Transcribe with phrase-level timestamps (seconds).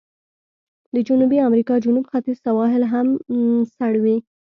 [0.93, 3.07] د جنوبي امریکا جنوب ختیځ سواحل هم
[3.75, 4.17] سړ وي.